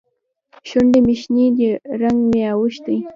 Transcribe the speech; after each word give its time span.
شونډې 0.69 0.99
مې 1.05 1.15
شنې 1.21 1.45
دي؛ 1.57 1.69
رنګ 2.01 2.19
مې 2.29 2.41
اوښتی. 2.53 2.97